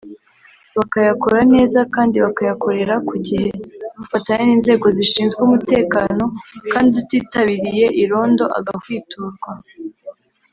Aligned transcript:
bakayakora 0.77 1.39
neza 1.53 1.79
kandi 1.95 2.15
bakayakorera 2.25 2.95
ku 3.07 3.15
gihe 3.25 3.49
bafatanya 3.97 4.43
n’inzego 4.47 4.85
zishinzwe 4.97 5.39
umutekano 5.47 6.23
kandi 6.71 6.93
utitabiriye 7.01 7.85
irondo 8.03 8.45
agahwiturwa 8.57 9.51